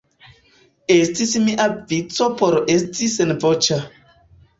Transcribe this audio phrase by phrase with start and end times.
[0.93, 3.79] Estis mia vico por esti senvoĉa.